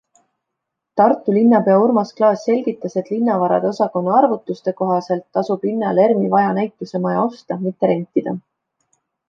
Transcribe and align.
Tartu 1.01 1.33
linnapea 1.35 1.75
Urmas 1.81 2.13
Klaas 2.19 2.41
selgitas, 2.49 2.95
et 3.03 3.11
linnavarade 3.15 3.69
osakonna 3.73 4.17
arvutuste 4.23 4.75
kohaselt 4.81 5.29
tasub 5.39 5.69
linnal 5.71 6.03
ERMi 6.07 6.35
vana 6.35 6.59
näitusemaja 6.59 7.23
osta, 7.29 7.63
mitte 7.69 7.95
rentida. 7.95 8.39